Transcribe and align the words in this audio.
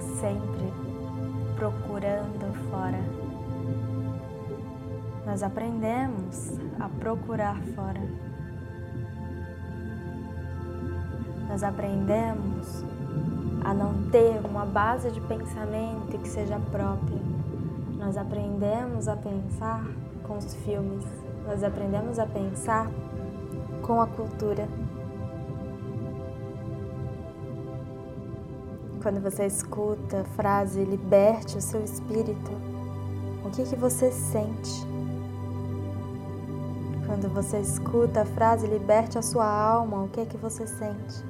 sempre 0.00 0.72
procurando 1.56 2.52
fora. 2.70 2.98
Nós 5.26 5.42
aprendemos 5.42 6.58
a 6.80 6.88
procurar 6.88 7.56
fora. 7.74 8.00
Nós 11.48 11.62
aprendemos 11.62 12.84
a 13.64 13.72
não 13.72 14.10
ter 14.10 14.40
uma 14.44 14.66
base 14.66 15.10
de 15.10 15.20
pensamento 15.20 16.18
que 16.18 16.28
seja 16.28 16.58
própria. 16.70 17.20
Nós 17.98 18.16
aprendemos 18.16 19.06
a 19.06 19.16
pensar 19.16 19.84
com 20.24 20.38
os 20.38 20.54
filmes, 20.64 21.04
nós 21.46 21.62
aprendemos 21.62 22.18
a 22.18 22.26
pensar 22.26 22.90
com 23.82 24.00
a 24.00 24.06
cultura. 24.06 24.68
Quando 29.02 29.20
você 29.20 29.46
escuta 29.46 30.20
a 30.20 30.24
frase 30.24 30.84
liberte 30.84 31.58
o 31.58 31.60
seu 31.60 31.82
espírito, 31.82 32.52
o 33.44 33.50
que 33.50 33.64
que 33.64 33.74
você 33.74 34.12
sente? 34.12 34.86
Quando 37.04 37.28
você 37.28 37.58
escuta 37.58 38.22
a 38.22 38.24
frase 38.24 38.68
liberte 38.68 39.18
a 39.18 39.22
sua 39.22 39.44
alma, 39.44 40.04
o 40.04 40.08
que 40.08 40.20
é 40.20 40.24
que 40.24 40.36
você 40.36 40.68
sente? 40.68 41.24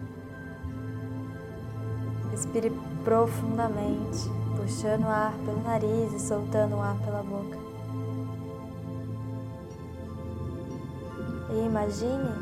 Respire 2.30 2.70
profundamente, 3.04 4.28
puxando 4.54 5.04
o 5.04 5.08
ar 5.08 5.32
pelo 5.38 5.62
nariz 5.62 6.12
e 6.12 6.20
soltando 6.20 6.76
o 6.76 6.80
ar 6.80 6.98
pela 6.98 7.22
boca. 7.22 7.56
E 11.50 11.66
imagine 11.66 12.32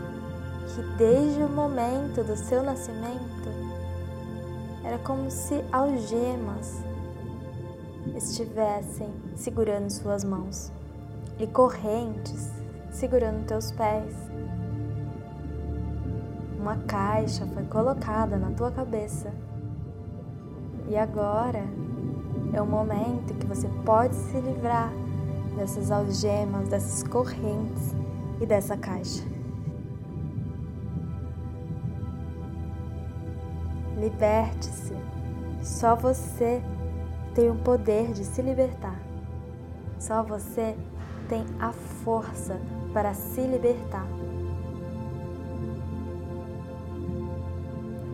que 0.74 0.82
desde 0.98 1.44
o 1.44 1.48
momento 1.48 2.24
do 2.24 2.36
seu 2.36 2.64
nascimento 2.64 3.59
era 4.84 4.98
como 4.98 5.30
se 5.30 5.64
algemas 5.72 6.82
estivessem 8.16 9.12
segurando 9.34 9.90
suas 9.90 10.24
mãos 10.24 10.72
e 11.38 11.46
correntes 11.46 12.50
segurando 12.90 13.46
teus 13.46 13.70
pés. 13.72 14.14
Uma 16.58 16.76
caixa 16.76 17.46
foi 17.46 17.64
colocada 17.64 18.36
na 18.36 18.50
tua 18.50 18.70
cabeça. 18.70 19.32
E 20.88 20.96
agora 20.96 21.64
é 22.52 22.60
o 22.60 22.66
momento 22.66 23.34
que 23.34 23.46
você 23.46 23.68
pode 23.84 24.14
se 24.14 24.38
livrar 24.40 24.92
dessas 25.56 25.90
algemas, 25.90 26.68
dessas 26.68 27.02
correntes 27.04 27.94
e 28.40 28.46
dessa 28.46 28.76
caixa. 28.76 29.22
Liberte-se. 34.00 34.96
Só 35.62 35.94
você 35.94 36.62
tem 37.34 37.50
o 37.50 37.56
poder 37.56 38.12
de 38.12 38.24
se 38.24 38.40
libertar. 38.40 38.98
Só 39.98 40.22
você 40.22 40.74
tem 41.28 41.44
a 41.60 41.70
força 41.70 42.58
para 42.94 43.12
se 43.12 43.42
libertar. 43.42 44.06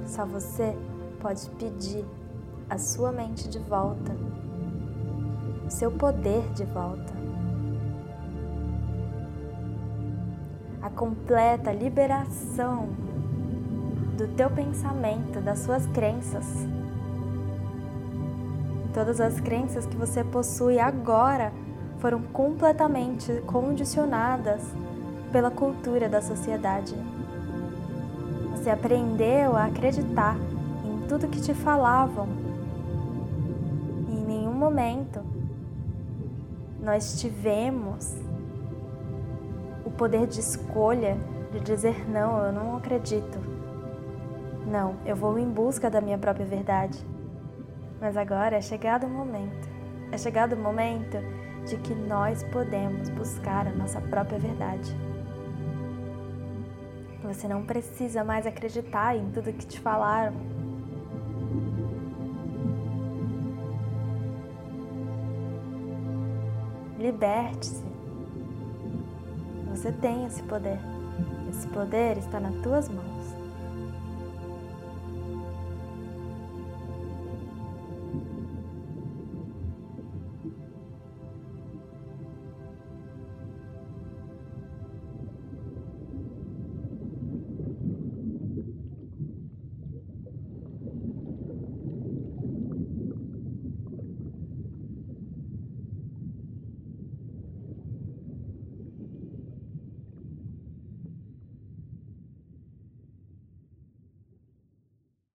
Só 0.04 0.26
você 0.26 0.76
pode 1.20 1.48
pedir 1.50 2.04
a 2.68 2.78
sua 2.78 3.12
mente 3.12 3.48
de 3.48 3.60
volta, 3.60 4.12
o 5.64 5.70
seu 5.70 5.92
poder 5.92 6.52
de 6.52 6.64
volta. 6.64 7.14
A 10.82 10.90
completa 10.90 11.72
liberação 11.72 12.88
do 14.16 14.26
teu 14.28 14.48
pensamento, 14.50 15.40
das 15.40 15.58
suas 15.58 15.86
crenças. 15.88 16.46
Todas 18.94 19.20
as 19.20 19.38
crenças 19.40 19.84
que 19.84 19.94
você 19.94 20.24
possui 20.24 20.78
agora 20.78 21.52
foram 21.98 22.22
completamente 22.22 23.42
condicionadas 23.46 24.62
pela 25.30 25.50
cultura 25.50 26.08
da 26.08 26.22
sociedade. 26.22 26.94
Você 28.52 28.70
aprendeu 28.70 29.54
a 29.54 29.66
acreditar 29.66 30.36
em 30.82 31.06
tudo 31.06 31.28
que 31.28 31.40
te 31.40 31.52
falavam. 31.52 32.26
E 34.08 34.14
em 34.14 34.24
nenhum 34.24 34.54
momento 34.54 35.20
nós 36.80 37.20
tivemos 37.20 38.16
o 39.84 39.90
poder 39.90 40.26
de 40.26 40.40
escolha 40.40 41.18
de 41.52 41.60
dizer 41.60 42.08
não, 42.08 42.44
eu 42.44 42.52
não 42.52 42.76
acredito. 42.76 43.55
Não, 44.66 44.96
eu 45.06 45.14
vou 45.14 45.38
em 45.38 45.48
busca 45.48 45.88
da 45.88 46.00
minha 46.00 46.18
própria 46.18 46.44
verdade. 46.44 46.98
Mas 48.00 48.16
agora 48.16 48.56
é 48.56 48.60
chegado 48.60 49.06
o 49.06 49.08
momento. 49.08 49.68
É 50.10 50.18
chegado 50.18 50.54
o 50.54 50.58
momento 50.58 51.18
de 51.64 51.76
que 51.76 51.94
nós 51.94 52.42
podemos 52.44 53.08
buscar 53.10 53.68
a 53.68 53.72
nossa 53.72 54.00
própria 54.00 54.38
verdade. 54.40 54.94
Você 57.22 57.46
não 57.46 57.64
precisa 57.64 58.24
mais 58.24 58.46
acreditar 58.46 59.16
em 59.16 59.30
tudo 59.30 59.52
que 59.52 59.66
te 59.66 59.80
falaram. 59.80 60.34
Liberte-se. 66.98 67.84
Você 69.70 69.92
tem 69.92 70.24
esse 70.26 70.42
poder. 70.42 70.78
Esse 71.50 71.68
poder 71.68 72.18
está 72.18 72.40
nas 72.40 72.54
tuas 72.62 72.88
mãos. 72.88 73.15